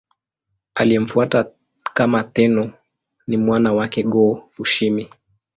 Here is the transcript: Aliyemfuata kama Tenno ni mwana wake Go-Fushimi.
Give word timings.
Aliyemfuata 0.75 1.51
kama 1.93 2.23
Tenno 2.23 2.73
ni 3.27 3.37
mwana 3.37 3.73
wake 3.73 4.03
Go-Fushimi. 4.03 5.09